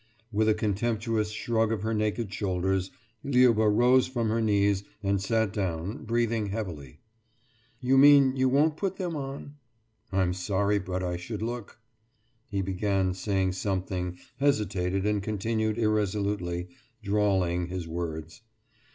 «With 0.31 0.49
a 0.49 0.55
contemptuous 0.55 1.29
shrug 1.29 1.71
of 1.71 1.83
her 1.83 1.93
naked 1.93 2.33
shoulders, 2.33 2.89
Liuba 3.23 3.69
rose 3.71 4.07
from 4.07 4.29
her 4.29 4.41
knees 4.41 4.83
and 5.03 5.21
sat 5.21 5.53
down, 5.53 6.05
breathing 6.05 6.47
heavily. 6.47 7.01
»You 7.81 7.99
mean 7.99 8.35
you 8.35 8.49
won't 8.49 8.77
put 8.77 8.95
them 8.95 9.15
on.« 9.15 9.57
»I'm 10.11 10.33
sorry, 10.33 10.79
but 10.79 11.03
I 11.03 11.17
should 11.17 11.43
look....« 11.43 11.77
He 12.49 12.63
began 12.63 13.13
saying 13.13 13.51
something, 13.51 14.17
hesitated 14.39 15.05
and 15.05 15.21
continued 15.21 15.77
irresolutely, 15.77 16.69
drawling 17.03 17.67
his 17.67 17.87
words. 17.87 18.41